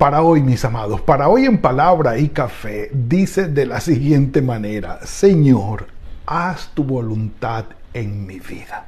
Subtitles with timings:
[0.00, 5.00] Para hoy, mis amados, para hoy en palabra y café, dice de la siguiente manera,
[5.04, 5.88] Señor,
[6.24, 8.86] haz tu voluntad en mi vida.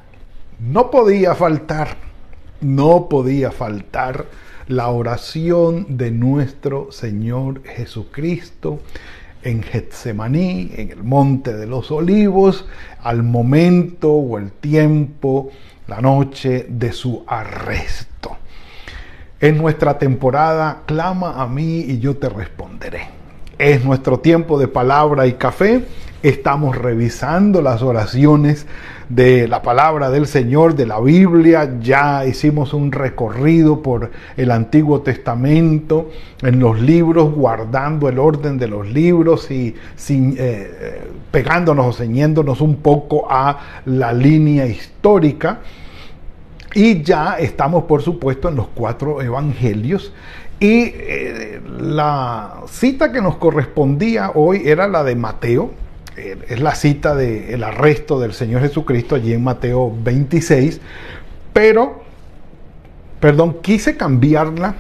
[0.59, 1.98] No podía faltar,
[2.62, 4.24] no podía faltar
[4.68, 8.80] la oración de nuestro Señor Jesucristo
[9.42, 12.65] en Getsemaní, en el Monte de los Olivos,
[13.02, 15.51] al momento o el tiempo,
[15.88, 18.12] la noche de su arresto.
[19.42, 23.09] Es nuestra temporada, clama a mí y yo te responderé.
[23.59, 25.84] Es nuestro tiempo de palabra y café.
[26.23, 28.68] Estamos revisando las oraciones
[29.09, 31.76] de la palabra del Señor, de la Biblia.
[31.80, 38.68] Ya hicimos un recorrido por el Antiguo Testamento, en los libros, guardando el orden de
[38.68, 41.01] los libros y sin, eh,
[41.32, 45.59] pegándonos o ceñiéndonos un poco a la línea histórica.
[46.74, 50.12] Y ya estamos, por supuesto, en los cuatro evangelios.
[50.59, 55.73] Y eh, la cita que nos correspondía hoy era la de Mateo.
[56.16, 60.80] Eh, es la cita del arresto del Señor Jesucristo allí en Mateo 26.
[61.52, 62.02] Pero,
[63.20, 64.76] perdón, quise cambiarla.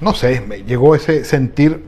[0.00, 1.82] No sé, me llegó ese sentir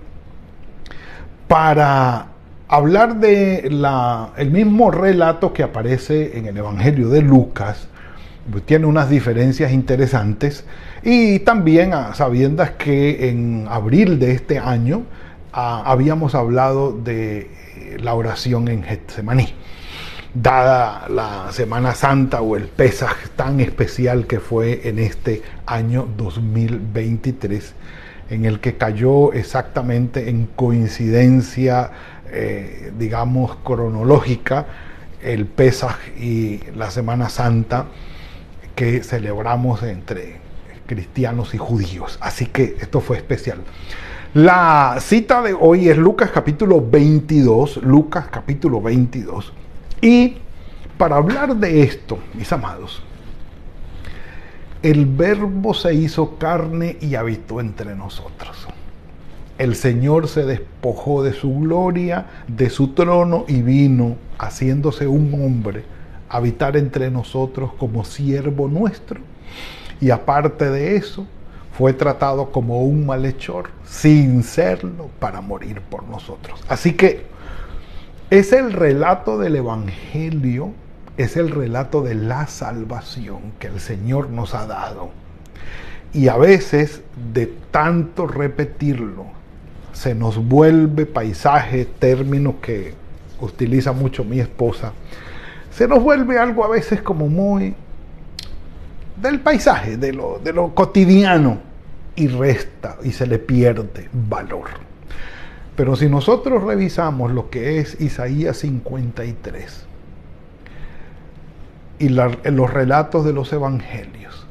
[1.47, 2.29] para
[2.67, 7.89] hablar de la, el mismo relato que aparece en el Evangelio de Lucas
[8.65, 10.65] tiene unas diferencias interesantes
[11.03, 15.03] y también a sabiendas que en abril de este año
[15.53, 19.55] ah, habíamos hablado de eh, la oración en Getsemaní.
[20.35, 27.75] Dada la Semana Santa o el Pesaj tan especial que fue en este año 2023,
[28.31, 31.91] en el que cayó exactamente en coincidencia,
[32.31, 34.67] eh, digamos, cronológica,
[35.23, 37.87] el Pesaj y la Semana Santa
[38.79, 40.37] que celebramos entre
[40.87, 42.17] cristianos y judíos.
[42.21, 43.59] Así que esto fue especial.
[44.35, 49.53] La cita de hoy es Lucas capítulo 22, Lucas capítulo 22.
[50.01, 50.37] Y
[50.97, 53.03] para hablar de esto, mis amados,
[54.85, 58.69] el verbo se hizo carne y habitó entre nosotros.
[59.59, 65.98] El Señor se despojó de su gloria, de su trono y vino haciéndose un hombre
[66.29, 69.21] habitar entre nosotros como siervo nuestro.
[70.01, 71.27] Y aparte de eso,
[71.73, 76.61] fue tratado como un malhechor, sin serlo, para morir por nosotros.
[76.69, 77.27] Así que
[78.31, 80.73] es el relato del Evangelio,
[81.17, 85.11] es el relato de la salvación que el Señor nos ha dado.
[86.13, 87.03] Y a veces,
[87.33, 89.27] de tanto repetirlo,
[89.93, 92.95] se nos vuelve paisaje, término que
[93.41, 94.93] utiliza mucho mi esposa,
[95.79, 97.73] se nos vuelve algo a veces como muy
[99.15, 101.61] del paisaje, de lo, de lo cotidiano,
[102.17, 104.67] y resta y se le pierde valor.
[105.77, 109.87] Pero si nosotros revisamos lo que es Isaías 53
[112.01, 114.49] y los relatos de los evangelios,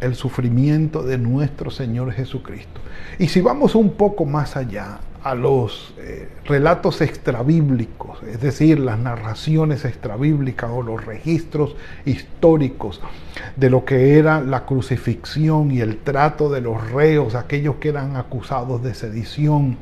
[0.00, 2.80] el sufrimiento de nuestro Señor Jesucristo,
[3.18, 8.98] y si vamos un poco más allá a los eh, relatos extrabíblicos, es decir, las
[8.98, 11.76] narraciones extrabíblicas o los registros
[12.06, 13.00] históricos
[13.56, 18.16] de lo que era la crucifixión y el trato de los reos, aquellos que eran
[18.16, 19.76] acusados de sedición,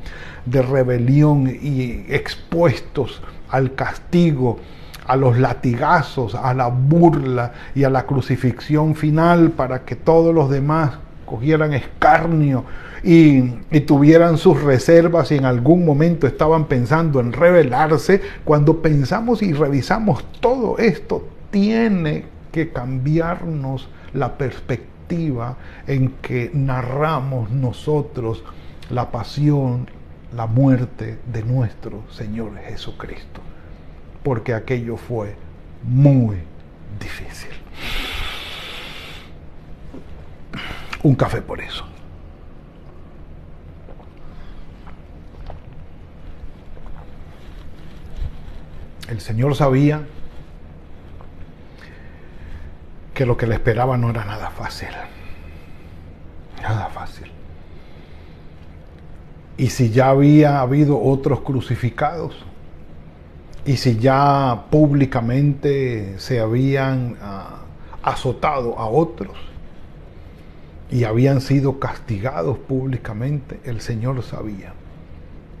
[0.45, 4.59] de rebelión y expuestos al castigo,
[5.07, 10.49] a los latigazos, a la burla y a la crucifixión final para que todos los
[10.49, 10.91] demás
[11.29, 12.65] cogieran escarnio
[13.03, 13.41] y,
[13.81, 20.25] tuvieran sus reservas y en algún momento estaban pensando en rebelarse, cuando pensamos y revisamos
[20.41, 28.43] todo esto, tiene que cambiarnos la perspectiva en que narramos nosotros
[28.89, 29.87] la pasión,
[30.35, 33.41] la muerte de nuestro Señor Jesucristo,
[34.23, 35.35] porque aquello fue
[35.83, 36.37] muy
[36.99, 37.51] difícil.
[41.03, 41.85] Un café por eso.
[49.07, 50.01] El Señor sabía
[53.13, 54.89] que lo que le esperaba no era nada fácil.
[56.61, 57.31] Nada fácil.
[59.59, 62.33] y si ya había habido otros crucificados,
[63.65, 67.59] y si ya públicamente se habían ah,
[68.01, 69.48] azotado a otros
[70.91, 74.73] y habían sido castigados públicamente, el Señor sabía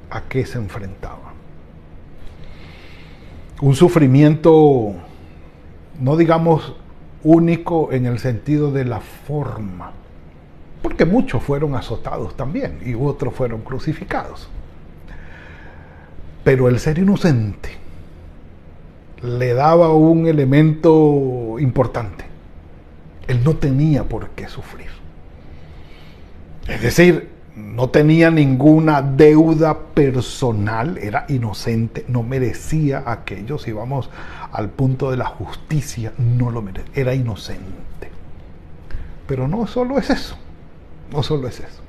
[0.09, 1.33] a qué se enfrentaba.
[3.61, 4.93] Un sufrimiento,
[5.99, 6.75] no digamos
[7.23, 9.91] único en el sentido de la forma,
[10.81, 14.49] porque muchos fueron azotados también y otros fueron crucificados.
[16.43, 17.69] Pero el ser inocente
[19.21, 22.25] le daba un elemento importante.
[23.27, 24.87] Él no tenía por qué sufrir.
[26.69, 33.57] Es decir, no tenía ninguna deuda personal, era inocente, no merecía aquello.
[33.57, 34.09] Si vamos
[34.51, 38.11] al punto de la justicia, no lo merecía, era inocente.
[39.27, 40.37] Pero no solo es eso,
[41.11, 41.81] no solo es eso.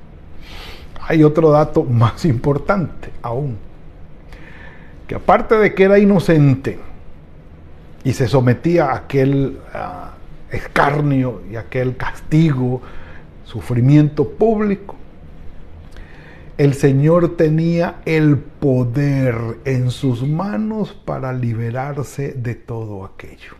[1.07, 3.57] Hay otro dato más importante aún,
[5.07, 6.79] que aparte de que era inocente
[8.03, 10.13] y se sometía a aquel ah,
[10.51, 12.81] escarnio y aquel castigo,
[13.51, 14.95] sufrimiento público,
[16.57, 23.55] el Señor tenía el poder en sus manos para liberarse de todo aquello.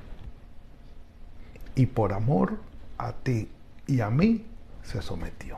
[1.76, 2.58] Y por amor
[2.98, 3.50] a ti
[3.86, 4.46] y a mí
[4.84, 5.58] se sometió.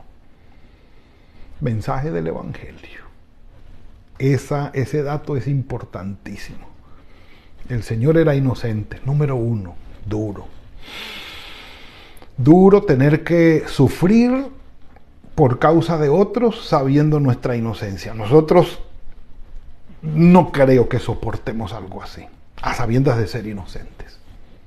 [1.60, 3.04] Mensaje del Evangelio.
[4.18, 6.66] Esa, ese dato es importantísimo.
[7.68, 9.00] El Señor era inocente.
[9.04, 9.76] Número uno,
[10.06, 10.46] duro.
[12.36, 14.48] Duro tener que sufrir
[15.34, 18.14] por causa de otros sabiendo nuestra inocencia.
[18.14, 18.80] Nosotros
[20.02, 22.26] no creo que soportemos algo así,
[22.60, 24.18] a sabiendas de ser inocentes.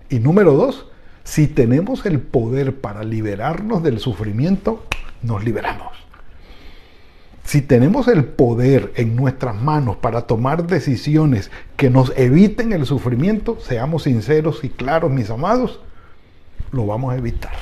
[0.09, 0.87] Y número dos,
[1.23, 4.83] si tenemos el poder para liberarnos del sufrimiento,
[5.21, 5.93] nos liberamos.
[7.43, 13.57] Si tenemos el poder en nuestras manos para tomar decisiones que nos eviten el sufrimiento,
[13.61, 15.79] seamos sinceros y claros, mis amados,
[16.71, 17.53] lo vamos a evitar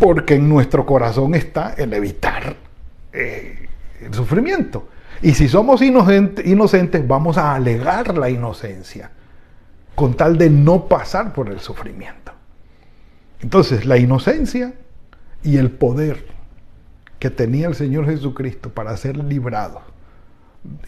[0.00, 2.56] porque en nuestro corazón está el evitar
[3.12, 3.68] eh,
[4.00, 4.88] el sufrimiento.
[5.20, 9.10] Y si somos inocentes, vamos a alegar la inocencia,
[9.94, 12.32] con tal de no pasar por el sufrimiento.
[13.42, 14.72] Entonces, la inocencia
[15.42, 16.26] y el poder
[17.18, 19.82] que tenía el Señor Jesucristo para ser librado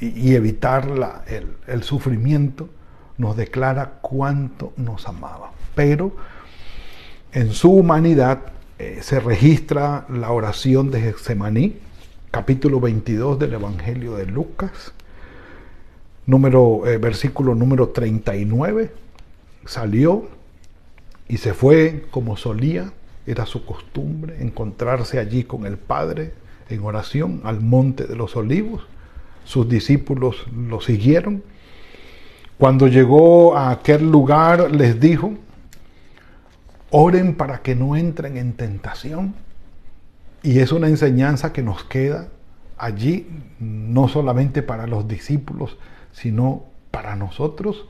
[0.00, 0.88] y, evitar
[1.26, 2.70] el, el sufrimiento,
[3.18, 5.50] nos declara cuánto nos amaba.
[5.74, 6.12] Pero
[7.32, 8.40] en su humanidad
[8.78, 11.76] eh, se registra la oración de Getsemaní,
[12.30, 14.92] capítulo 22 del Evangelio de Lucas,
[16.26, 18.92] número, eh, versículo número 39.
[19.64, 20.28] Salió
[21.26, 22.92] y se fue como solía,
[23.26, 26.34] era su costumbre, encontrarse allí con el Padre
[26.68, 28.86] en oración al monte de los olivos.
[29.44, 31.42] Sus discípulos lo siguieron.
[32.58, 35.34] Cuando llegó a aquel lugar les dijo,
[36.94, 39.34] Oren para que no entren en tentación.
[40.42, 42.28] Y es una enseñanza que nos queda
[42.76, 43.28] allí,
[43.58, 45.78] no solamente para los discípulos,
[46.12, 47.88] sino para nosotros.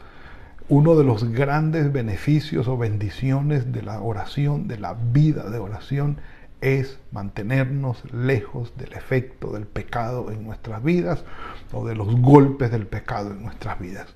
[0.69, 6.19] Uno de los grandes beneficios o bendiciones de la oración, de la vida de oración,
[6.60, 11.25] es mantenernos lejos del efecto del pecado en nuestras vidas
[11.72, 14.14] o de los golpes del pecado en nuestras vidas.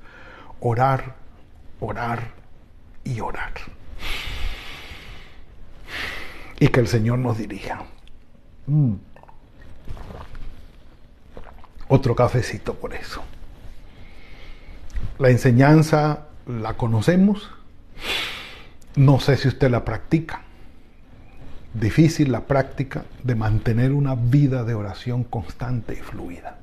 [0.61, 1.17] Orar,
[1.81, 2.35] orar
[3.03, 3.51] y orar
[6.59, 7.85] y que el Señor nos dirija.
[8.67, 8.95] Mm.
[11.89, 13.23] Otro cafecito por eso.
[15.19, 17.51] La enseñanza la conocemos.
[18.97, 20.43] No sé si usted la practica.
[21.75, 26.59] Difícil la práctica de mantener una vida de oración constante y fluida.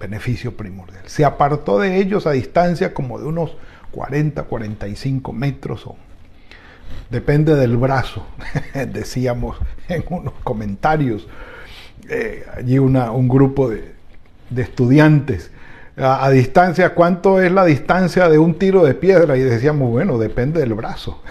[0.00, 1.02] Beneficio primordial.
[1.06, 3.56] Se apartó de ellos a distancia como de unos
[3.92, 5.96] 40, 45 metros o
[7.10, 8.26] depende del brazo,
[8.92, 9.56] decíamos
[9.88, 11.26] en unos comentarios,
[12.08, 13.94] eh, allí un grupo de,
[14.56, 15.50] estudiantes.
[15.96, 19.36] A, distancia, ¿cuánto es la distancia de un tiro de piedra?
[19.36, 21.22] Y decíamos, bueno, depende del brazo.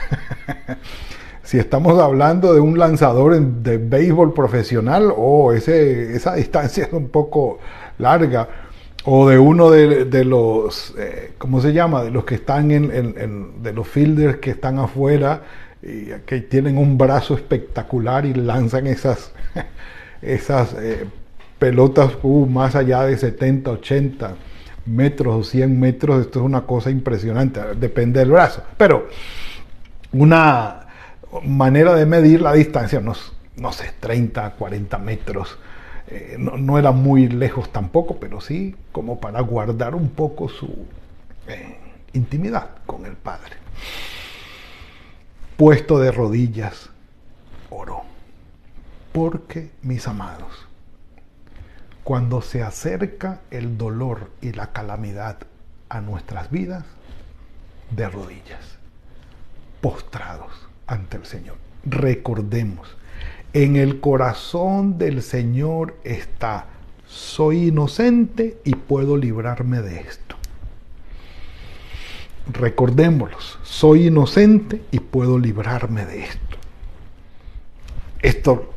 [1.43, 7.07] si estamos hablando de un lanzador de béisbol profesional, o oh, esa distancia es un
[7.07, 7.59] poco
[7.97, 8.66] larga
[9.09, 12.03] o de uno de, los, eh, ¿cómo se llama?
[12.03, 15.43] De los que están en, de los fielders que están afuera
[15.81, 19.31] y que tienen un brazo espectacular y lanzan esas,
[20.21, 21.05] esas eh,
[21.57, 24.35] pelotas uh, más allá de 70, 80
[24.87, 26.19] metros o 100 metros.
[26.19, 28.61] Esto es una cosa impresionante, depende del brazo.
[28.75, 29.07] Pero
[30.11, 30.81] una
[31.45, 33.13] manera de medir la distancia, no,
[33.55, 35.57] no sé, 30, 40 metros
[36.07, 40.85] eh, no, era muy lejos tampoco, pero sí como para guardar un poco su
[41.47, 41.77] eh,
[42.13, 43.57] intimidad con el Padre.
[45.57, 46.89] Puesto de rodillas,
[47.69, 48.03] oró.
[49.11, 50.67] Porque, mis amados,
[52.03, 55.39] cuando se acerca el dolor y la calamidad
[55.89, 56.85] a nuestras vidas,
[57.91, 58.77] de rodillas,
[59.81, 61.57] postrados ante el Señor.
[61.85, 62.95] Recordemos,
[63.63, 66.67] en el corazón del Señor está,
[67.07, 70.35] soy inocente y puedo librarme de esto.
[72.53, 76.57] Recordémoslos, soy inocente y puedo librarme de esto.
[78.21, 78.75] Esto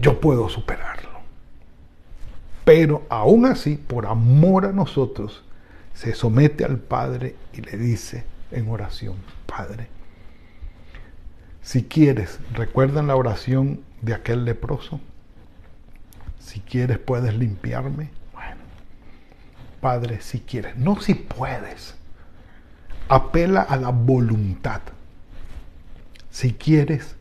[0.00, 1.10] yo puedo superarlo.
[2.64, 5.44] Pero aún así, por amor a nosotros,
[5.92, 9.88] se somete al Padre y le dice en oración, Padre,
[11.60, 15.00] si quieres, recuerdan la oración de aquel leproso,
[16.38, 18.10] si quieres puedes limpiarme.
[18.32, 18.60] Bueno,
[19.80, 21.94] Padre, si quieres, no si puedes.
[23.08, 24.82] Apela a la voluntad.
[26.30, 27.16] Si quieres,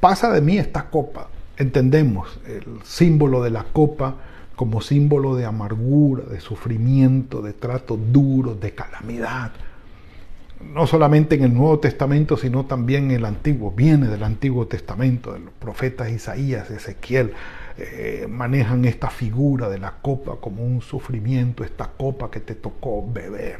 [0.00, 1.28] pasa de mí esta copa.
[1.56, 4.16] Entendemos el símbolo de la copa
[4.56, 9.52] como símbolo de amargura, de sufrimiento, de trato duro, de calamidad.
[10.72, 13.72] No solamente en el Nuevo Testamento, sino también en el Antiguo.
[13.72, 17.32] Viene del Antiguo Testamento, de los profetas Isaías, Ezequiel,
[17.78, 23.04] eh, manejan esta figura de la copa como un sufrimiento, esta copa que te tocó
[23.10, 23.58] beber.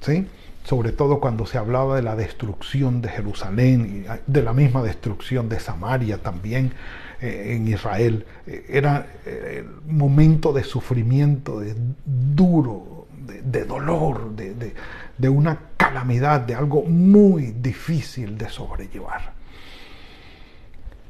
[0.00, 0.26] ¿Sí?
[0.64, 5.48] sobre todo cuando se hablaba de la destrucción de Jerusalén y de la misma destrucción
[5.48, 6.72] de Samaria también
[7.20, 8.24] eh, en Israel.
[8.46, 14.74] Eh, era el momento de sufrimiento, de duro, de, dolor, de,
[15.16, 19.32] de una calamidad, de algo muy difícil de sobrellevar.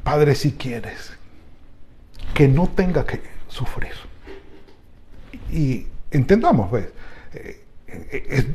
[0.03, 1.13] Padre, si quieres,
[2.35, 3.93] que no tenga que sufrir.
[5.51, 6.89] Y entendamos, ¿ves?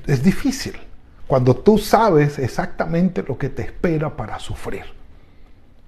[0.08, 0.74] es, difícil
[1.28, 4.86] cuando tú sabes exactamente lo que te espera para sufrir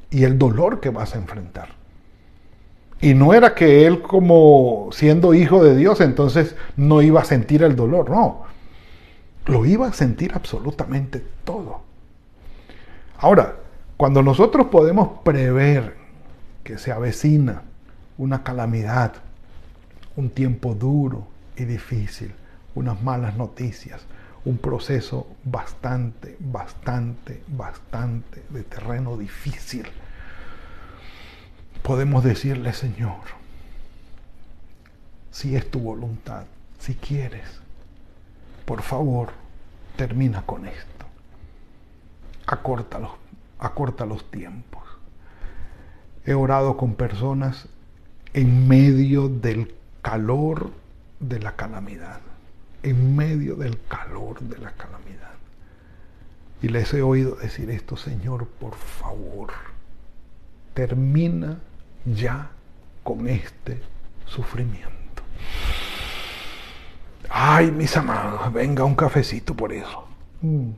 [0.09, 1.69] y el dolor que vas a enfrentar.
[3.01, 7.63] Y no era que él como siendo hijo de Dios entonces no iba a sentir
[7.63, 8.43] el dolor, no.
[9.45, 11.81] Lo iba a sentir absolutamente todo.
[13.17, 13.55] Ahora,
[13.97, 15.95] cuando nosotros podemos prever
[16.63, 17.63] que se avecina
[18.17, 19.13] una calamidad,
[20.15, 21.27] un tiempo duro
[21.57, 22.33] y difícil,
[22.75, 24.01] unas malas noticias,
[24.45, 29.85] un proceso bastante, bastante, bastante de terreno difícil.
[31.83, 33.19] Podemos decirle, Señor,
[35.31, 36.45] si es tu voluntad,
[36.79, 37.47] si quieres,
[38.65, 39.29] por favor,
[39.95, 41.05] termina con esto.
[42.45, 43.11] Acorta los,
[43.57, 44.83] acorta los tiempos.
[46.25, 47.67] He orado con personas
[48.33, 50.71] en medio del calor
[51.19, 52.21] de la calamidad
[52.83, 55.33] en medio del calor de la calamidad.
[56.61, 59.49] Y les he oído decir esto, Señor, por favor,
[60.73, 61.59] termina
[62.05, 62.49] ya
[63.03, 63.81] con este
[64.25, 64.89] sufrimiento.
[67.29, 70.07] Ay, mis amados, venga un cafecito por eso.
[70.41, 70.69] Mm.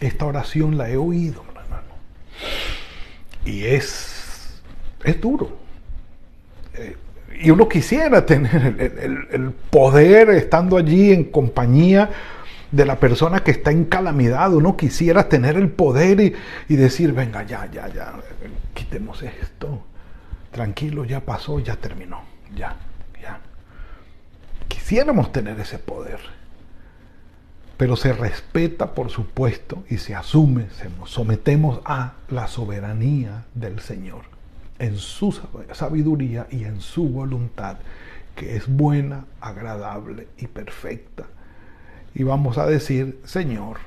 [0.00, 1.92] Esta oración la he oído, hermano.
[3.44, 4.62] Y es,
[5.04, 5.58] es duro.
[6.74, 6.96] Eh,
[7.42, 8.76] y uno quisiera tener
[9.30, 12.10] el, poder estando allí en compañía
[12.70, 14.52] de la persona que está en calamidad.
[14.52, 16.34] Uno quisiera tener el poder y,
[16.68, 18.14] y, decir, venga, ya, ya, ya,
[18.74, 19.82] quitemos esto.
[20.50, 22.22] Tranquilo, ya pasó, ya terminó.
[22.54, 22.76] Ya,
[23.22, 23.40] ya.
[24.68, 26.20] Quisiéramos tener ese poder.
[27.76, 34.40] Pero se respeta, por supuesto, y se asume, se sometemos a la soberanía del Señor
[34.80, 35.38] en su
[35.72, 37.76] sabiduría y en su voluntad,
[38.34, 41.26] que es buena, agradable y perfecta.
[42.14, 43.78] Y vamos a decir, Señor,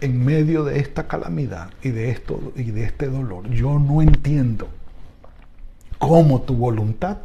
[0.00, 4.68] en medio de esta calamidad y de, esto, y de este dolor, yo no entiendo
[5.98, 7.18] cómo tu voluntad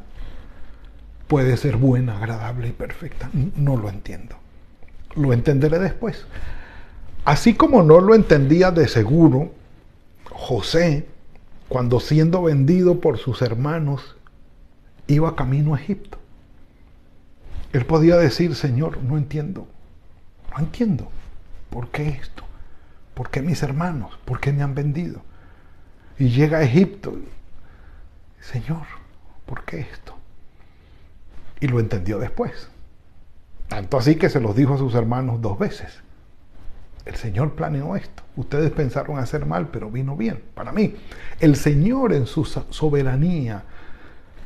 [1.27, 3.29] puede ser buena, agradable y perfecta.
[3.55, 4.35] No lo entiendo.
[5.15, 6.25] Lo entenderé después.
[7.23, 9.51] Así como no lo entendía de seguro
[10.25, 11.07] José,
[11.69, 14.15] cuando siendo vendido por sus hermanos
[15.07, 16.17] iba camino a Egipto.
[17.73, 19.67] Él podía decir, Señor, no entiendo,
[20.59, 21.09] entiendo,
[21.69, 22.43] ¿por qué esto?
[23.13, 24.17] ¿Por qué mis hermanos?
[24.25, 25.21] ¿Por qué me han vendido?
[26.17, 27.17] Y llega a Egipto,
[28.39, 28.83] Señor,
[29.45, 30.15] ¿por qué esto?
[31.59, 32.69] Y lo entendió después.
[33.67, 36.01] Tanto así que se los dijo a sus hermanos dos veces.
[37.05, 38.23] el Señor planeó esto.
[38.35, 40.95] Ustedes pensaron hacer mal, pero vino bien para mí.
[41.39, 43.63] El Señor en su soberanía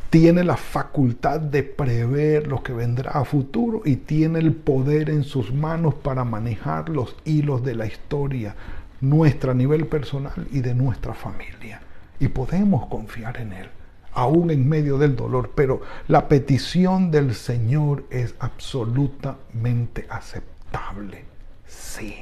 [0.10, 5.24] tiene la facultad de prever lo que vendrá a futuro y tiene el poder en
[5.24, 8.56] sus manos para manejar los hilos de la historia
[9.02, 11.82] nuestra a nivel personal y de nuestra familia.
[12.20, 13.70] Y podemos confiar en Él,
[14.14, 21.24] aún en medio del dolor, pero la petición del Señor es absolutamente aceptable.
[21.66, 22.16] Sí.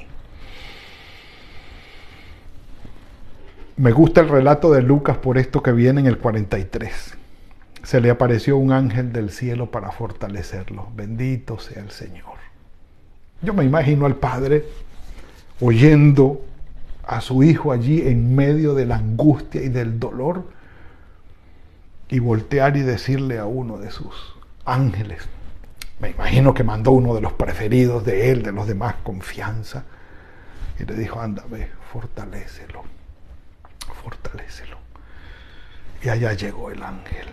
[3.76, 7.17] Me gusta el relato de Lucas por esto que viene en el 43
[7.88, 10.88] se le apareció un ángel del cielo para fortalecerlo.
[10.94, 12.36] Bendito sea el Señor.
[13.40, 14.66] Yo me imagino al padre
[15.58, 16.44] oyendo
[17.06, 20.44] a su hijo allí en medio de la angustia y del dolor
[22.10, 25.26] y voltear y decirle a uno de sus ángeles,
[25.98, 29.84] me imagino que mandó uno de los preferidos de él, de los demás, confianza,
[30.78, 32.82] y le dijo, anda, ve, fortalécelo,
[34.04, 34.76] fortalécelo.
[36.02, 37.28] Y allá llegó el ángel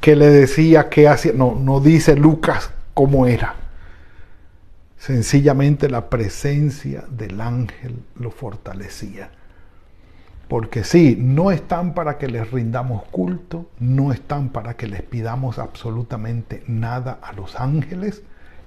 [0.00, 1.32] que le decía que hacía.
[1.34, 3.56] No, no dice Lucas cómo era.
[4.98, 9.30] Sencillamente la presencia del ángel lo fortalecía.
[10.48, 15.58] Porque sí, no están para que les rindamos culto, no están para que les pidamos
[15.58, 18.22] absolutamente nada a los ángeles.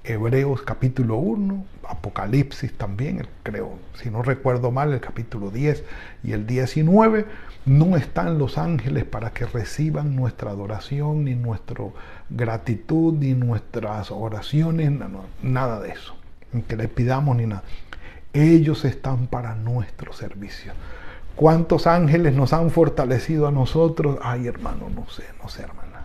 [0.08, 5.84] Hebreos capítulo 1, Apocalipsis también, creo, si no recuerdo mal, el capítulo 10
[6.24, 7.26] y el 19
[7.66, 11.84] no están los ángeles para que reciban nuestra adoración, ni nuestra
[12.30, 14.90] gratitud, ni nuestras oraciones,
[15.42, 16.16] nada de eso.
[16.66, 17.64] Que les pidamos ni nada.
[18.32, 20.72] Ellos están para nuestro servicio.
[21.36, 24.18] ¿Cuántos ángeles nos han fortalecido a nosotros?
[24.22, 26.04] Ay, hermano, no sé, no sé, hermana.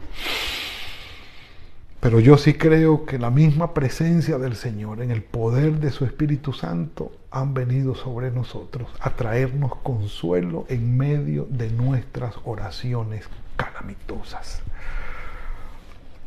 [2.03, 6.03] Pero yo sí creo que la misma presencia del Señor en el poder de su
[6.03, 13.24] Espíritu Santo han venido sobre nosotros a traernos consuelo en medio de nuestras oraciones
[13.55, 14.62] calamitosas.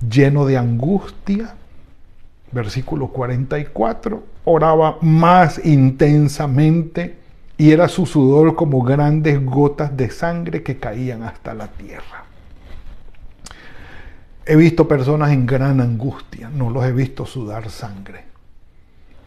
[0.00, 1.56] Lleno de angustia,
[2.52, 7.18] versículo 44, oraba más intensamente
[7.58, 12.25] y era su sudor como grandes gotas de sangre que caían hasta la tierra.
[14.48, 18.26] He visto personas en gran angustia, no los he visto sudar sangre.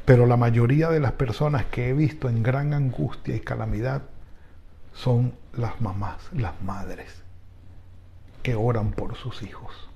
[0.05, 4.03] Pero la mayoría de las personas que he visto en gran angustia y calamidad
[4.93, 7.21] son las mamás, las madres,
[8.43, 9.89] que oran por sus hijos,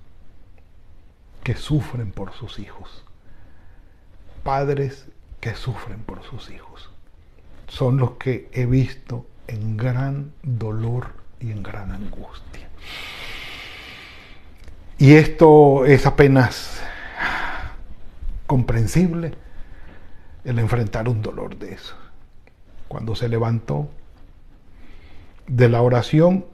[1.41, 3.05] que sufren por sus hijos.
[4.43, 5.07] Padres
[5.39, 6.89] que sufren por sus hijos.
[7.69, 12.67] Son los que he visto en gran dolor y en gran angustia.
[15.03, 16.81] Y esto es apenas
[18.47, 19.33] comprensible
[20.45, 21.93] el enfrentar un dolor de eso.
[22.87, 23.89] Cuando se levantó
[25.45, 26.45] de la oración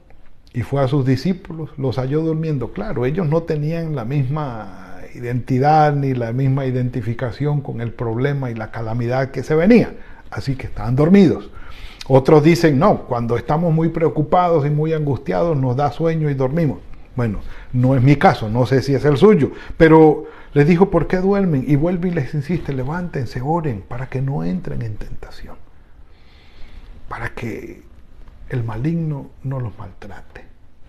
[0.51, 2.73] y fue a sus discípulos, los halló durmiendo.
[2.73, 8.55] Claro, ellos no tenían la misma identidad ni la misma identificación con el problema y
[8.55, 9.93] la calamidad que se venía,
[10.31, 11.51] así que estaban dormidos.
[12.07, 16.79] Otros dicen, no, cuando estamos muy preocupados y muy angustiados nos da sueño y dormimos.
[17.15, 17.41] Bueno,
[17.73, 21.17] no es mi caso, no sé si es el suyo, pero les dijo, ¿por qué
[21.17, 21.65] duermen?
[21.67, 25.55] Y vuelve y les insiste, levántense, oren, para que no entren en tentación,
[27.07, 27.83] para que
[28.49, 30.45] el maligno no los maltrate,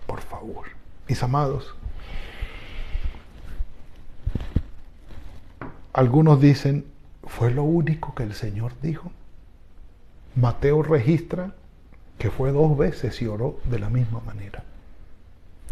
[0.07, 0.67] por favor.
[1.07, 1.75] Mis amados,
[5.93, 6.85] algunos dicen,
[7.23, 9.11] fue lo único que el Señor dijo.
[10.35, 11.53] Mateo registra
[12.17, 14.63] que fue dos veces y oró de la misma manera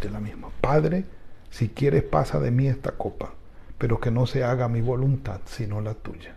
[0.08, 0.50] la misma.
[0.62, 1.06] Padre,
[1.50, 3.34] si quieres pasa de mí esta copa,
[3.78, 6.36] pero que no se haga mi voluntad, sino la tuya.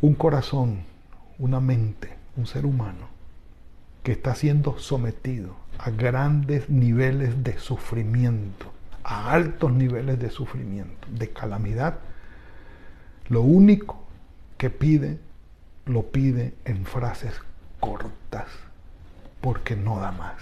[0.00, 0.84] Un corazón,
[1.38, 3.08] una mente, un ser humano
[4.02, 11.30] que está siendo sometido a grandes niveles de sufrimiento, a altos niveles de sufrimiento, de
[11.30, 11.98] calamidad,
[13.28, 14.04] lo único
[14.58, 15.18] que pide,
[15.86, 17.34] lo pide en frases
[17.80, 18.48] cortas,
[19.40, 20.36] porque no da más.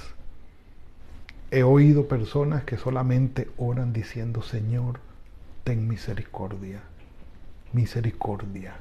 [1.53, 5.01] He oído personas que solamente oran diciendo, Señor,
[5.65, 6.81] ten misericordia,
[7.75, 8.73] misericordia,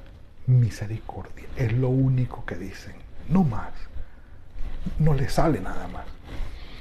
[0.47, 1.47] misericordia.
[1.57, 2.93] Es lo único que dicen,
[3.27, 3.73] no más.
[4.99, 6.05] No les sale nada más.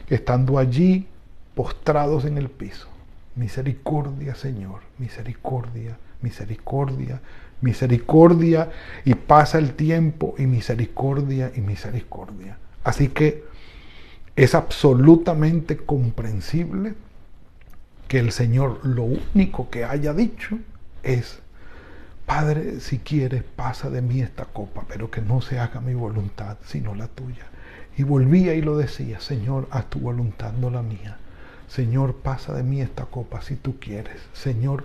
[0.08, 1.08] Estando allí,
[1.56, 2.86] postrados en el piso.
[3.34, 7.20] Misericordia, Señor, misericordia, misericordia,
[7.62, 8.70] misericordia.
[9.04, 12.58] Y pasa el tiempo y misericordia y misericordia.
[12.84, 13.50] Así que
[14.40, 16.94] es absolutamente comprensible
[18.08, 20.58] que el Señor lo único que haya dicho
[21.02, 21.40] es,
[22.24, 26.56] Padre, si quieres, pasa de mí esta copa, pero que no se haga mi voluntad,
[26.64, 27.48] sino la tuya.
[27.98, 31.18] Y volvía y lo decía, Señor, haz tu voluntad, no la mía.
[31.68, 34.22] Señor, pasa de mí esta copa si tú quieres.
[34.32, 34.84] Señor,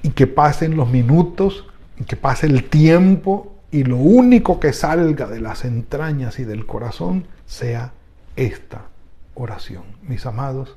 [0.00, 1.66] y que pasen los minutos,
[1.98, 6.64] y que pase el tiempo, y lo único que salga de las entrañas y del
[6.64, 7.92] corazón sea
[8.34, 8.93] esta
[9.34, 9.84] oración.
[10.02, 10.76] Mis amados,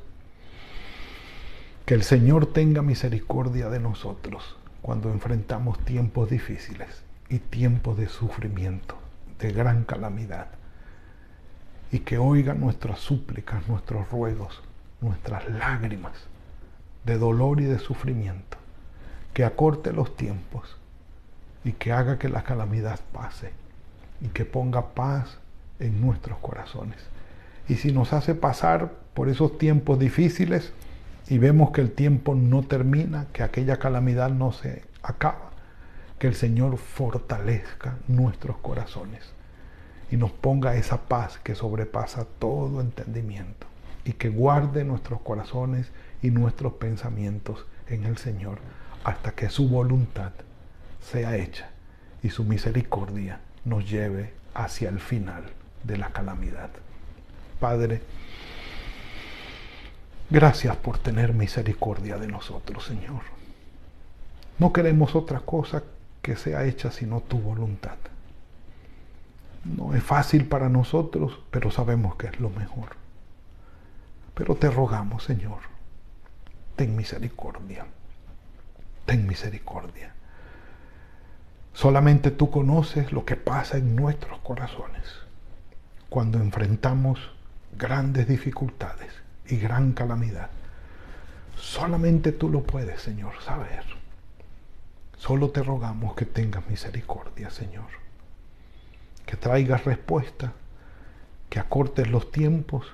[1.85, 8.97] que el Señor tenga misericordia de nosotros cuando enfrentamos tiempos difíciles y tiempos de sufrimiento,
[9.39, 10.47] de gran calamidad
[11.91, 14.61] y que oiga nuestras súplicas, nuestros ruegos,
[15.01, 16.13] nuestras lágrimas
[17.05, 18.57] de dolor y de sufrimiento,
[19.33, 20.77] que acorte los tiempos
[21.63, 23.53] y que haga que la calamidad pase
[24.19, 25.37] y que ponga paz
[25.79, 26.97] en nuestros corazones.
[27.69, 30.71] Y si nos hace pasar por esos tiempos difíciles
[31.27, 35.51] y vemos que el tiempo no termina, que aquella calamidad no se acaba,
[36.19, 39.33] que el Señor fortalezca nuestros corazones
[40.09, 43.67] y nos ponga esa paz que sobrepasa todo entendimiento
[44.05, 48.59] y que guarde nuestros corazones y nuestros pensamientos en el Señor
[49.03, 50.31] hasta que su voluntad
[51.01, 51.69] sea hecha
[52.23, 55.43] y su misericordia nos lleve hacia el final
[55.83, 56.69] de la calamidad.
[57.59, 58.01] Padre,
[60.29, 63.21] gracias por tener misericordia de nosotros, Señor.
[64.59, 65.83] No queremos otra cosa
[66.21, 67.97] que sea hecha sino tu voluntad.
[69.63, 72.95] No es fácil para nosotros, pero sabemos que es lo mejor.
[74.35, 75.59] Pero te rogamos, Señor,
[76.75, 77.85] ten misericordia.
[79.05, 80.13] Ten misericordia.
[81.73, 85.03] Solamente tú conoces lo que pasa en nuestros corazones
[86.09, 87.36] cuando enfrentamos
[87.75, 89.11] grandes dificultades
[89.47, 90.49] y gran calamidad.
[91.55, 93.83] Solamente tú lo puedes, Señor, saber.
[95.17, 98.07] Solo te rogamos que tengas misericordia, Señor
[99.27, 100.53] que traigas respuesta,
[101.49, 102.87] que acortes los tiempos,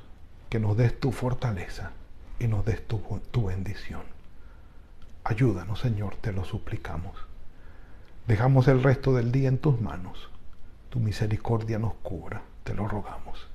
[0.50, 1.92] que nos des tu fortaleza
[2.40, 3.00] y nos des tu,
[3.32, 4.02] tu bendición.
[5.24, 7.16] Ayúdanos, Señor, te lo suplicamos.
[8.28, 10.30] Dejamos el resto del día en tus manos.
[10.90, 13.48] Tu misericordia nos cubra, te lo rogamos.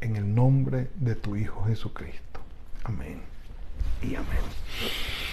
[0.00, 2.40] En el nombre de tu Hijo Jesucristo.
[2.84, 3.20] Amén.
[4.02, 4.38] Y amén.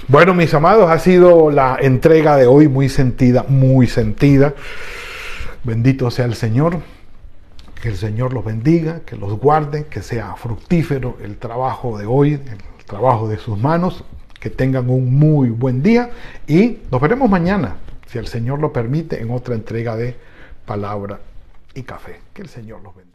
[0.07, 4.53] Bueno, mis amados, ha sido la entrega de hoy muy sentida, muy sentida.
[5.63, 6.79] Bendito sea el Señor.
[7.81, 12.33] Que el Señor los bendiga, que los guarde, que sea fructífero el trabajo de hoy,
[12.33, 14.03] el trabajo de sus manos.
[14.39, 16.11] Que tengan un muy buen día
[16.47, 20.15] y nos veremos mañana, si el Señor lo permite, en otra entrega de
[20.65, 21.19] Palabra
[21.73, 22.19] y Café.
[22.33, 23.14] Que el Señor los bendiga.